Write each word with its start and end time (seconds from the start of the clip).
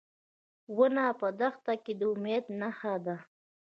ونه 0.77 1.05
په 1.19 1.27
دښته 1.39 1.73
کې 1.83 1.93
د 1.99 2.01
امید 2.11 2.45
نښه 2.59 2.93
ده. 3.05 3.15